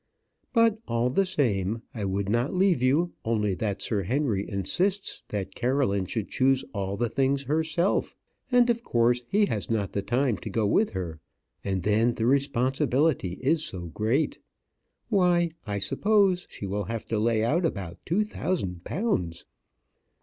But 0.51 0.79
all 0.87 1.11
the 1.11 1.25
same, 1.27 1.83
I 1.93 2.05
would 2.05 2.27
not 2.27 2.55
leave 2.55 2.81
you, 2.81 3.13
only 3.23 3.53
that 3.53 3.83
Sir 3.83 4.01
Henry 4.01 4.49
insists 4.49 5.21
that 5.27 5.53
Caroline 5.53 6.07
should 6.07 6.27
choose 6.27 6.65
all 6.73 6.97
the 6.97 7.07
things 7.07 7.43
herself; 7.43 8.15
and 8.51 8.71
of 8.71 8.83
course 8.83 9.21
he 9.29 9.45
has 9.45 9.69
not 9.69 9.93
time 10.07 10.37
to 10.39 10.49
go 10.49 10.65
with 10.65 10.93
her 10.93 11.19
and 11.63 11.83
then 11.83 12.15
the 12.15 12.25
responsibility 12.25 13.33
is 13.43 13.63
so 13.63 13.89
great. 13.89 14.39
Why, 15.09 15.51
I 15.67 15.77
suppose 15.77 16.47
she 16.49 16.65
will 16.65 16.85
have 16.85 17.05
to 17.09 17.19
lay 17.19 17.43
out 17.43 17.63
about 17.63 17.99
two 18.03 18.23
thousand 18.23 18.83
pounds!" 18.83 19.45